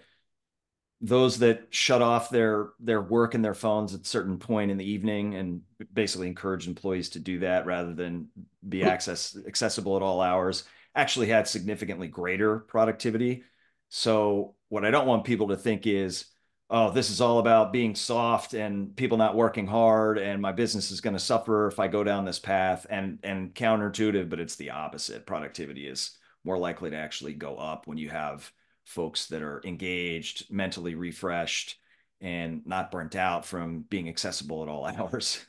[1.00, 4.78] those that shut off their their work and their phones at a certain point in
[4.78, 5.62] the evening and
[5.94, 8.28] basically encourage employees to do that rather than
[8.68, 10.64] be access accessible at all hours
[10.98, 13.44] actually had significantly greater productivity
[13.90, 16.26] so what I don't want people to think is,
[16.70, 20.92] oh, this is all about being soft and people not working hard and my business
[20.92, 24.56] is going to suffer if I go down this path and and counterintuitive, but it's
[24.56, 25.26] the opposite.
[25.26, 28.52] Productivity is more likely to actually go up when you have
[28.84, 31.78] folks that are engaged, mentally refreshed,
[32.22, 35.46] and not burnt out from being accessible at all hours.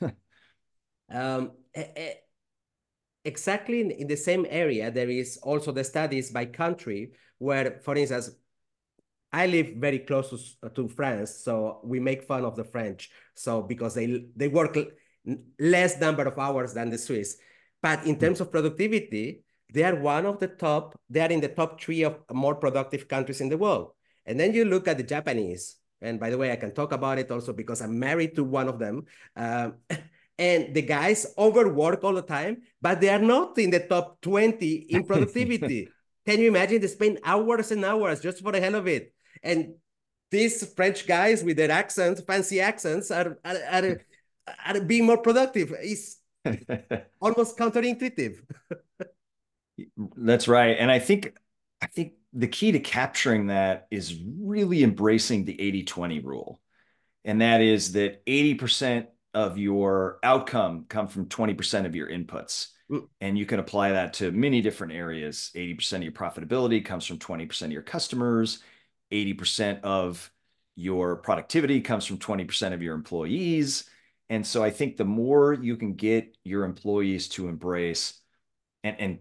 [1.11, 1.51] um,
[3.25, 7.95] exactly in, in the same area, there is also the studies by country where, for
[7.95, 8.31] instance,
[9.31, 13.11] I live very close to, to France, so we make fun of the French.
[13.35, 14.77] So because they they work
[15.59, 17.37] less number of hours than the Swiss,
[17.81, 20.97] but in terms of productivity, they are one of the top.
[21.09, 23.91] They are in the top three of more productive countries in the world.
[24.25, 27.19] And then you look at the Japanese, and by the way, I can talk about
[27.19, 29.05] it also because I'm married to one of them.
[29.35, 29.75] Um,
[30.39, 34.87] and the guys overwork all the time, but they are not in the top 20
[34.89, 35.89] in productivity.
[36.25, 39.13] Can you imagine they spend hours and hours just for the hell of it?
[39.43, 39.75] And
[40.31, 44.01] these French guys with their accents, fancy accents, are are, are,
[44.65, 45.73] are being more productive.
[45.81, 46.17] It's
[47.21, 48.37] almost counterintuitive.
[50.15, 50.77] That's right.
[50.79, 51.37] And I think
[51.81, 56.61] I think the key to capturing that is really embracing the 80-20 rule.
[57.25, 62.69] And that is that 80% of your outcome come from 20% of your inputs.
[62.89, 63.07] Mm.
[63.21, 65.51] And you can apply that to many different areas.
[65.55, 68.63] 80% of your profitability comes from 20% of your customers.
[69.11, 70.31] 80% of
[70.75, 73.89] your productivity comes from 20% of your employees.
[74.29, 78.19] And so I think the more you can get your employees to embrace
[78.83, 79.19] and, and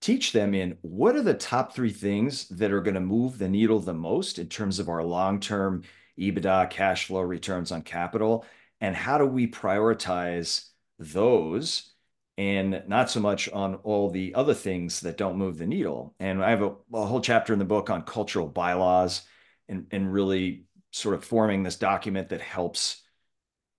[0.00, 3.48] teach them in what are the top three things that are going to move the
[3.48, 5.82] needle the most in terms of our long-term
[6.18, 8.44] EBITDA, cash flow, returns on capital,
[8.80, 10.66] and how do we prioritize
[10.98, 11.92] those
[12.38, 16.14] and not so much on all the other things that don't move the needle.
[16.18, 19.22] And I have a, a whole chapter in the book on cultural bylaws
[19.68, 23.02] and, and really sort of forming this document that helps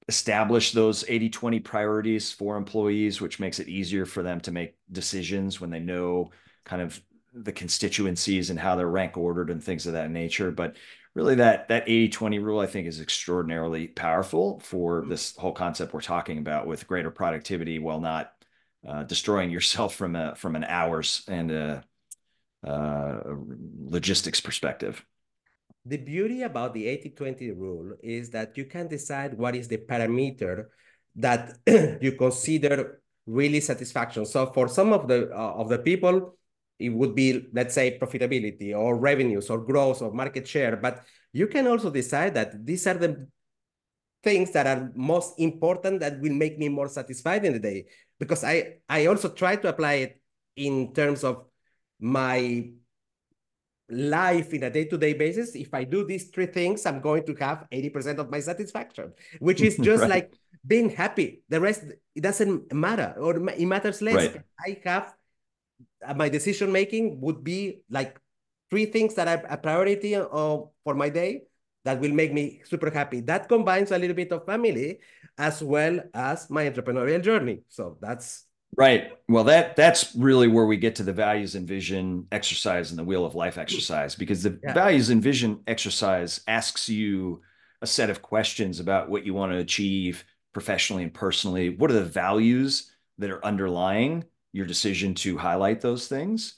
[0.08, 4.76] establish those 80 20 priorities for employees, which makes it easier for them to make
[4.92, 6.32] decisions when they know
[6.64, 7.02] kind of
[7.34, 10.52] the constituencies and how they're rank ordered and things of that nature.
[10.52, 10.76] But
[11.14, 15.94] really, that that 80 20 rule, I think, is extraordinarily powerful for this whole concept
[15.94, 18.34] we're talking about with greater productivity while not
[18.88, 21.84] uh, destroying yourself from a from an hours and a,
[22.66, 23.20] uh,
[23.86, 25.04] logistics perspective
[25.86, 30.66] the beauty about the 80-20 rule is that you can decide what is the parameter
[31.16, 31.58] that
[32.02, 34.26] you consider really satisfaction.
[34.26, 36.38] So for some of the uh, of the people,
[36.82, 40.76] it would be, let's say, profitability or revenues or growth or market share.
[40.76, 43.28] But you can also decide that these are the
[44.24, 47.86] things that are most important that will make me more satisfied in the day.
[48.20, 50.22] Because I, I also try to apply it
[50.56, 51.46] in terms of
[52.00, 52.72] my
[53.92, 57.68] life in a day-to-day basis if i do these three things i'm going to have
[57.72, 60.10] 80% of my satisfaction which is just right.
[60.10, 60.34] like
[60.66, 61.84] being happy the rest
[62.16, 64.42] it doesn't matter or it matters less right.
[64.66, 65.14] i have
[66.16, 68.20] my decision making would be like
[68.70, 70.26] three things that are a priority uh,
[70.84, 71.44] for my day
[71.84, 75.00] that will make me super happy that combines a little bit of family
[75.38, 78.46] as well as my entrepreneurial journey so that's
[78.78, 79.12] Right.
[79.28, 83.04] Well, that that's really where we get to the values and vision exercise and the
[83.04, 84.74] wheel of life exercise because the yeah.
[84.74, 87.42] values and vision exercise asks you
[87.82, 91.70] a set of questions about what you want to achieve professionally and personally.
[91.70, 96.56] What are the values that are underlying your decision to highlight those things?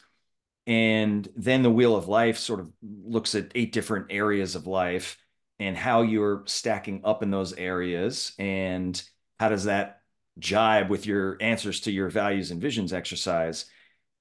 [0.66, 5.18] And then the wheel of life sort of looks at eight different areas of life
[5.60, 9.02] and how you're stacking up in those areas and
[9.40, 10.02] how does that
[10.40, 13.66] jibe with your answers to your values and visions exercise.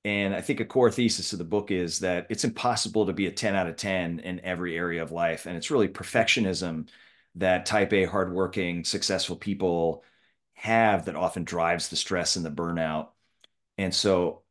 [0.04, 3.26] And I think a core thesis of the book is that it's impossible to be
[3.26, 5.46] a 10 out of 10 in every area of life.
[5.46, 6.88] And it's really perfectionism
[7.36, 10.02] that type A hardworking, successful people
[10.54, 13.08] have that often drives the stress and the burnout.
[13.78, 14.42] And so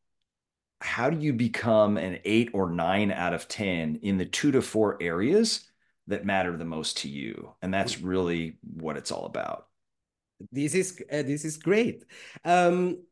[0.79, 4.61] how do you become an eight or nine out of 10 in the two to
[4.61, 5.69] four areas
[6.07, 7.53] that matter the most to you?
[7.61, 9.67] And that's really what it's all about.
[10.51, 12.03] This is uh, this is great.
[12.43, 13.03] Um,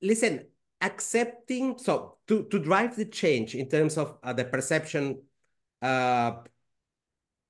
[0.00, 0.46] listen,
[0.80, 5.20] accepting so to to drive the change in terms of uh, the perception
[5.82, 6.32] uh,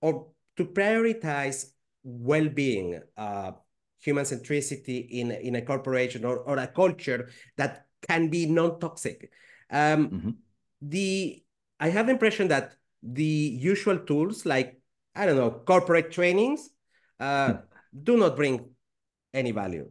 [0.01, 1.71] or to prioritize
[2.03, 3.53] well-being, uh,
[4.01, 9.31] human centricity in in a corporation or, or a culture that can be non-toxic.
[9.71, 10.31] Um, mm-hmm.
[10.83, 11.43] The
[11.81, 14.81] I have the impression that the usual tools like
[15.15, 16.71] I don't know corporate trainings
[17.21, 17.59] uh, hmm.
[18.03, 18.71] do not bring
[19.33, 19.89] any value.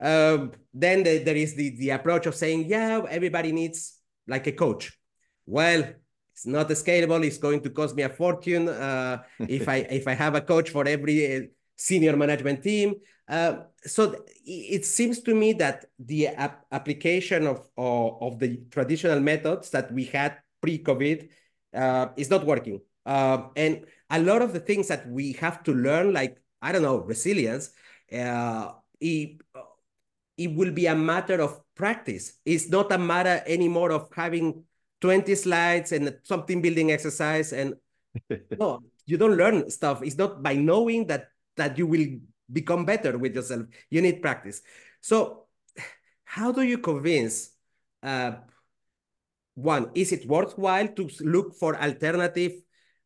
[0.00, 4.52] Um, then the, there is the the approach of saying yeah everybody needs like a
[4.52, 4.98] coach.
[5.46, 5.84] Well,
[6.32, 7.24] it's not scalable.
[7.24, 10.70] It's going to cost me a fortune uh, if I if I have a coach
[10.70, 11.40] for every uh,
[11.76, 12.94] senior management team.
[13.28, 19.20] Uh, so it seems to me that the ap application of, of, of the traditional
[19.20, 21.28] methods that we had pre-COVID
[21.74, 22.80] uh, is not working.
[23.06, 26.82] Uh, and a lot of the things that we have to learn, like I don't
[26.82, 27.70] know, resilience,
[28.12, 29.40] uh, it,
[30.36, 32.38] it will be a matter of practice.
[32.44, 34.64] It's not a matter anymore of having
[35.00, 37.74] 20 slides and something building exercise and
[38.58, 40.02] no, you don't learn stuff.
[40.02, 42.06] It's not by knowing that that you will
[42.52, 43.66] become better with yourself.
[43.90, 44.62] You need practice.
[45.00, 45.44] So
[46.24, 47.50] how do you convince
[48.02, 48.32] uh,
[49.54, 52.52] one, is it worthwhile to look for alternative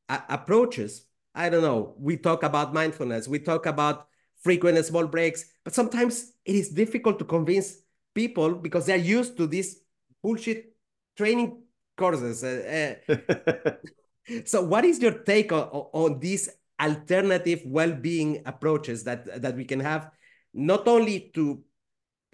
[0.08, 1.06] uh, approaches?
[1.34, 1.94] I don't know.
[1.98, 3.28] We talk about mindfulness.
[3.28, 4.08] We talk about
[4.42, 7.78] frequent small breaks, but sometimes it is difficult to convince
[8.14, 9.80] people because they're used to these
[10.22, 10.72] bullshit
[11.16, 11.62] training
[11.96, 12.44] courses.
[12.44, 13.70] Uh, uh,
[14.44, 16.48] so what is your take on, on these
[16.80, 20.10] alternative well-being approaches that that we can have
[20.52, 21.62] not only to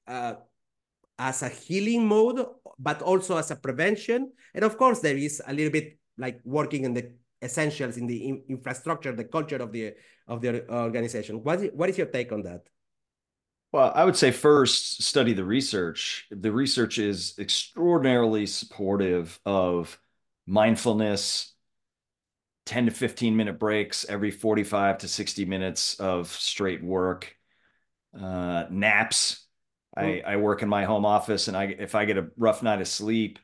[0.06, 0.34] uh,
[1.18, 2.44] as a healing mode
[2.78, 4.32] but also as a prevention.
[4.54, 8.28] And of course there is a little bit like working in the essentials in the
[8.28, 9.94] in infrastructure the culture of the
[10.26, 11.42] of the organization.
[11.42, 12.62] What is, what is your take on that?
[13.72, 16.26] Well i would say first study the research.
[16.30, 19.98] The research is extraordinarily supportive of
[20.46, 21.51] mindfulness
[22.66, 27.36] 10 to 15 minute breaks every 45 to 60 minutes of straight work
[28.18, 29.46] uh, naps
[29.96, 32.80] I, I work in my home office and I if I get a rough night
[32.80, 33.38] of sleep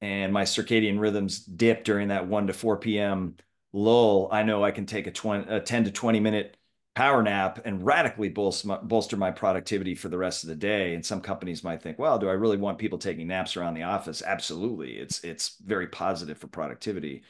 [0.00, 3.36] and my circadian rhythms dip during that 1 to 4 p.m.
[3.72, 6.56] lull, I know I can take a, 20, a 10 to 20 minute
[6.94, 10.94] power nap and radically bolster my, bolster my productivity for the rest of the day.
[10.94, 13.82] And some companies might think, well, do I really want people taking naps around the
[13.84, 14.22] office?
[14.22, 14.98] Absolutely.
[14.98, 17.22] It's it's very positive for productivity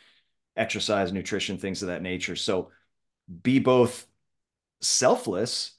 [0.57, 2.37] exercise, nutrition, things of that nature.
[2.37, 2.71] So
[3.43, 4.07] be both
[4.81, 5.73] selfless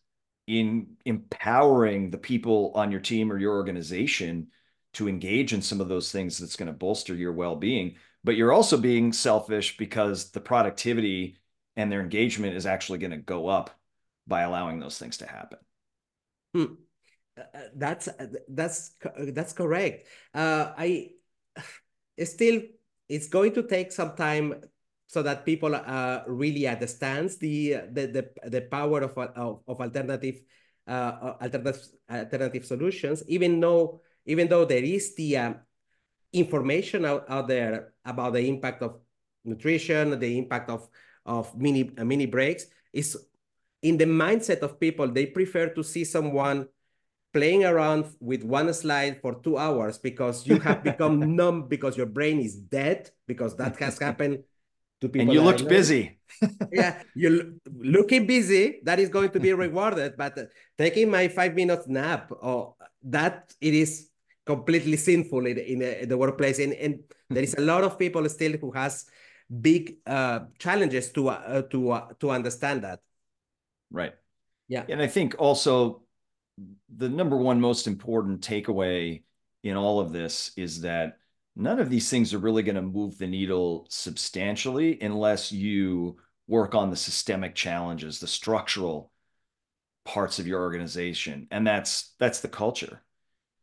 [0.48, 4.48] in empowering the people on your team or your organization
[4.94, 8.52] to engage in some of those things that's going to bolster your well-being but you're
[8.52, 11.38] also being selfish because the productivity
[11.76, 13.70] and their engagement is actually going to go up
[14.26, 15.60] by allowing those things to happen
[16.54, 16.66] hmm.
[17.38, 18.92] Uh, uh, that's uh, that's
[19.34, 21.10] that's correct uh, i
[22.24, 22.62] still
[23.10, 24.62] it's going to take some time
[25.08, 30.42] so that people uh, really understands the, the the the power of of, of alternative
[30.88, 33.24] uh, alternative alternative solutions.
[33.28, 35.54] Even though even though there is the uh,
[36.34, 39.00] information out, out there about the impact of
[39.44, 40.90] nutrition, the impact of
[41.26, 43.18] of mini uh, mini breaks, is
[43.82, 45.08] in the mindset of people.
[45.08, 46.68] They prefer to see someone
[47.36, 52.06] playing around with one slide for two hours because you have become numb because your
[52.06, 54.40] brain is dead because that has happened
[55.02, 55.28] to people.
[55.28, 56.18] And you looked busy.
[56.72, 58.80] yeah, you looking busy.
[58.84, 60.16] That is going to be rewarded.
[60.16, 60.44] But uh,
[60.78, 64.08] taking my five minutes nap, oh, that it is
[64.46, 66.60] completely sinful in, in, in the workplace.
[66.60, 69.06] And, and there is a lot of people still who has
[69.62, 73.02] big uh, challenges to uh, to uh, to understand that.
[73.92, 74.14] Right.
[74.70, 74.86] Yeah.
[74.88, 76.05] And I think also
[76.96, 79.24] the number one most important takeaway
[79.64, 81.18] in all of this is that
[81.56, 86.76] none of these things are really going to move the needle substantially unless you work
[86.76, 89.12] on the systemic challenges, the structural
[90.06, 91.48] parts of your organization.
[91.52, 93.02] And that's that's the culture.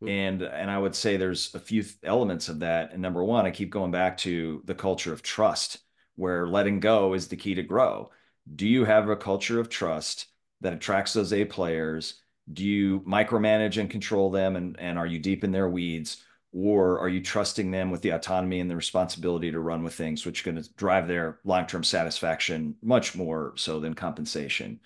[0.03, 0.09] Mm-hmm.
[0.09, 2.93] And and I would say there's a few elements of that.
[2.93, 5.79] And number one, I keep going back to the culture of trust,
[6.17, 8.11] where letting go is the key to grow.
[8.57, 10.27] Do you have a culture of trust
[10.61, 12.22] that attracts those A players?
[12.51, 14.57] Do you micromanage and control them?
[14.57, 16.25] And, and are you deep in their weeds?
[16.53, 20.27] Or are you trusting them with the autonomy and the responsibility to run with things
[20.27, 24.81] which are going to drive their long-term satisfaction much more so than compensation?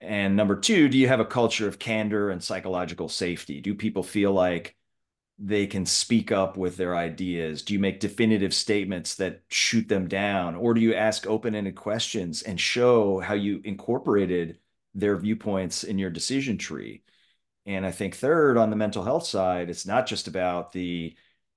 [0.00, 3.60] And number two do you have a culture of candor and psychological safety?
[3.60, 4.76] Do people feel like
[5.38, 7.62] they can speak up with their ideas?
[7.62, 10.54] Do you make definitive statements that shoot them down?
[10.54, 14.58] Or do you ask open-ended questions and show how you incorporated
[14.94, 17.02] their viewpoints in your decision tree
[17.66, 21.16] and I think third, on the mental health side, it's not just about the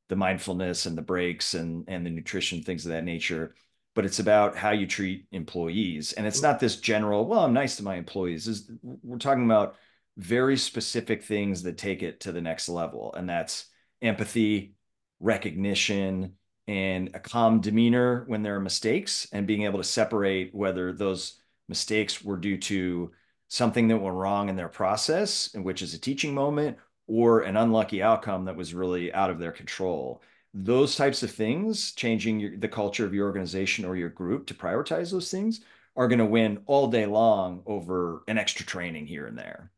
[0.10, 3.56] the mindfulness and the breaks and and the nutrition things of that nature,
[3.94, 6.14] but it's about how you treat employees.
[6.14, 6.48] And it's mm-hmm.
[6.48, 8.48] not this general, well, I'm nice to my employees.
[8.48, 9.76] Is we're talking about
[10.18, 13.66] very specific things that take it to the next level, and that's
[14.02, 14.76] empathy,
[15.20, 16.36] recognition,
[16.68, 21.42] and a calm demeanor when there are mistakes, and being able to separate whether those
[21.68, 23.12] mistakes were due to
[23.48, 26.78] something that went wrong in their process, which is a teaching moment,
[27.08, 30.22] or an unlucky outcome that was really out of their control.
[30.54, 34.54] Those types of things, changing your, the culture of your organization or your group to
[34.54, 35.62] prioritize those things,
[35.96, 39.72] are going to win all day long over an extra training here and there.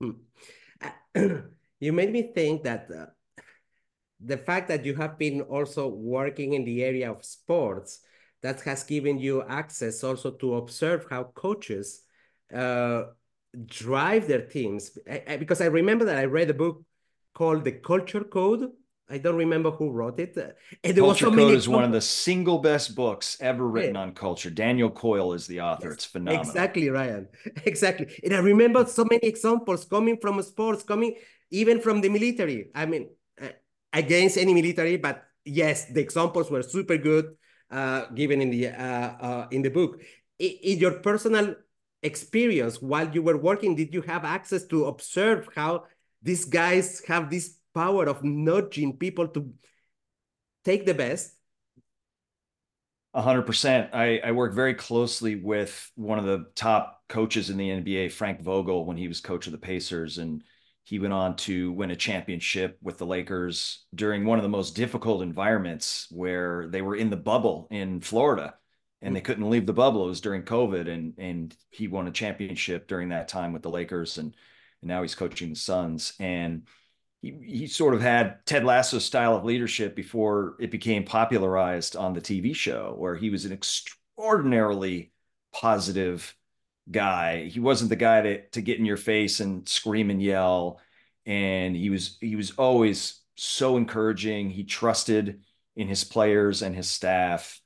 [0.00, 0.12] Hmm.
[1.82, 3.06] You made me think that uh,
[4.20, 8.02] the fact that you have been also working in the area of sports
[8.40, 12.02] that has given you access also to observe how coaches
[12.54, 13.04] uh,
[13.66, 14.98] drive their teams.
[15.10, 16.84] I, I, because I remember that I read a book
[17.34, 18.70] called The Culture Code.
[19.10, 20.36] I don't remember who wrote it.
[20.36, 23.96] And there culture was so Code is one of the single best books ever written
[23.96, 24.48] on culture.
[24.48, 25.88] Daniel Coyle is the author.
[25.88, 26.46] Yes, it's phenomenal.
[26.46, 27.28] Exactly, Ryan.
[27.66, 28.08] Exactly.
[28.24, 31.16] And I remember so many examples coming from sports, coming
[31.50, 32.70] even from the military.
[32.74, 33.48] I mean, uh,
[33.92, 37.36] against any military, but yes, the examples were super good,
[37.70, 40.00] uh, given in the uh, uh, in the book.
[40.38, 41.56] In, in your personal
[42.02, 43.76] experience while you were working?
[43.76, 45.84] Did you have access to observe how
[46.22, 49.52] these guys have this power of nudging people to
[50.64, 51.34] take the best?
[53.14, 58.10] 100% I, I work very closely with one of the top coaches in the nba
[58.10, 60.42] frank vogel when he was coach of the pacers and
[60.84, 64.74] he went on to win a championship with the lakers during one of the most
[64.74, 68.54] difficult environments where they were in the bubble in florida
[69.02, 69.24] and they mm.
[69.24, 73.52] couldn't leave the was during COVID, and and he won a championship during that time
[73.52, 74.34] with the Lakers, and,
[74.80, 76.14] and now he's coaching the Suns.
[76.20, 76.62] And
[77.20, 82.14] he he sort of had Ted Lasso's style of leadership before it became popularized on
[82.14, 85.12] the TV show, where he was an extraordinarily
[85.52, 86.34] positive
[86.90, 87.44] guy.
[87.46, 90.80] He wasn't the guy to to get in your face and scream and yell,
[91.26, 94.50] and he was he was always so encouraging.
[94.50, 95.42] He trusted
[95.74, 97.62] in his players and his staff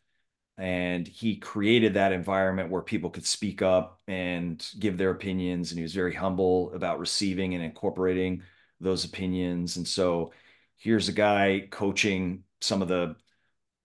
[0.58, 5.78] and he created that environment where people could speak up and give their opinions and
[5.78, 8.42] he was very humble about receiving and incorporating
[8.80, 9.76] those opinions.
[9.76, 10.32] And so
[10.76, 13.16] here's a guy coaching some of the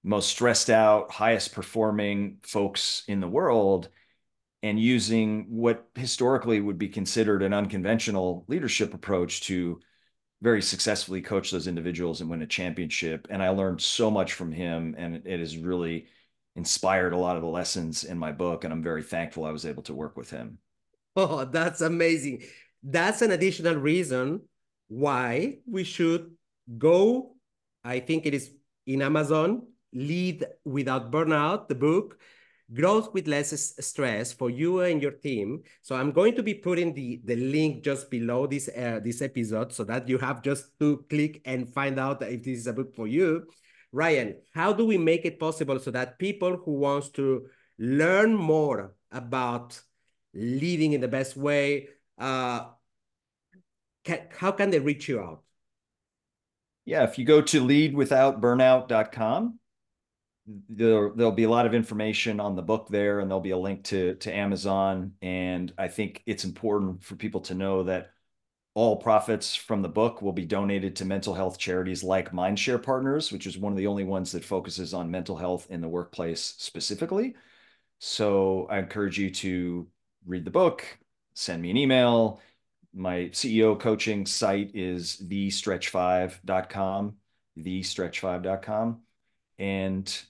[0.04, 3.90] most stressed out highest performing folks in the world
[4.64, 9.80] and using what historically would be considered an unconventional leadership approach to
[10.42, 13.28] very successfully coach those individuals and win a championship.
[13.30, 16.08] And i learned so much from him and it is really
[16.56, 19.66] inspired a lot of the lessons in my book and i'm very thankful i was
[19.66, 20.58] able to work with him.
[21.16, 22.44] Oh that's amazing.
[22.84, 24.42] That's an additional reason
[24.88, 26.32] why we should
[26.78, 27.36] go
[27.84, 28.52] i think it is
[28.86, 32.18] in amazon lead without burnout the book
[32.74, 35.62] growth with less stress for you and your team.
[35.82, 39.74] So i'm going to be putting the the link just below this uh, this episode
[39.74, 42.96] so that you have just to click and find out if this is a book
[42.96, 43.48] for you
[43.92, 48.96] Ryan, how do we make it possible so that people who wants to learn more
[49.12, 49.82] about
[50.34, 52.68] leading in the best way, uh,
[54.04, 55.44] can, how can they reach you out?
[56.86, 59.60] Yeah, if you go to leadwithoutburnout.com,
[60.70, 63.58] there, there'll be a lot of information on the book there, and there'll be a
[63.58, 65.14] link to, to Amazon.
[65.22, 68.12] And I think it's important for people to know that
[68.74, 73.32] all profits from the book will be donated to mental health charities like Mindshare Partners,
[73.32, 76.56] which is one of the only ones that focuses on mental health in the workplace
[76.58, 77.36] specifically.
[78.00, 79.88] So I encourage you to
[80.26, 80.86] read the book,
[81.34, 82.40] send me an email.
[82.94, 87.16] My CEO coaching site is thestretch5.com,
[87.58, 89.02] thestretch5.com.
[89.60, 90.22] And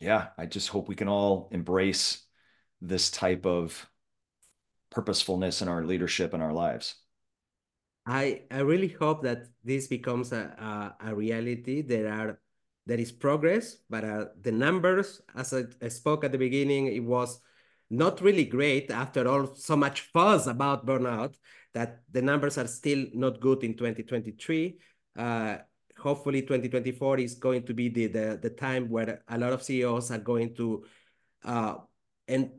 [0.00, 2.22] yeah, I just hope we can all embrace
[2.82, 3.88] this type of
[4.90, 6.94] purposefulness in our leadership and our lives.
[8.06, 11.82] I I really hope that this becomes a a, a reality.
[11.82, 12.40] There are
[12.86, 17.02] there is progress, but uh, the numbers, as I, I, spoke at the beginning, it
[17.02, 17.40] was
[17.88, 18.90] not really great.
[18.90, 21.34] After all, so much fuss about burnout
[21.72, 24.78] that the numbers are still not good in 2023.
[25.16, 25.56] Uh,
[25.98, 30.10] hopefully 2024 is going to be the, the, the time where a lot of CEOs
[30.10, 30.84] are going to,
[31.44, 31.76] uh,
[32.28, 32.50] and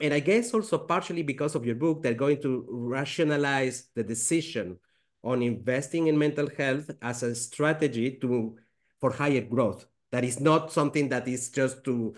[0.00, 4.78] and I guess also partially because of your book, they're going to rationalize the decision
[5.22, 8.56] on investing in mental health as a strategy to
[9.00, 9.86] for higher growth.
[10.12, 12.14] That is not something that is just to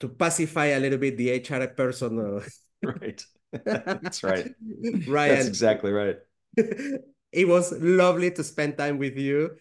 [0.00, 2.18] to pacify a little bit the HR person.
[2.18, 2.40] Uh,
[2.82, 3.24] right.
[3.64, 4.50] That's right.
[5.06, 5.28] Right.
[5.28, 6.18] That's exactly right.
[6.56, 9.56] it was lovely to spend time with you.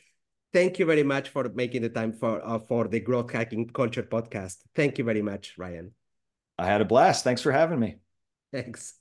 [0.53, 4.03] Thank you very much for making the time for uh, for the Growth Hacking Culture
[4.03, 4.57] podcast.
[4.75, 5.93] Thank you very much, Ryan.
[6.61, 7.23] I had a blast.
[7.23, 7.97] Thanks for having me.
[8.51, 8.93] Thanks.